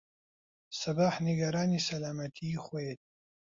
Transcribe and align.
سەباح 0.79 1.13
نیگەرانی 1.27 1.83
سەلامەتیی 1.87 2.61
خۆیەتی. 2.63 3.09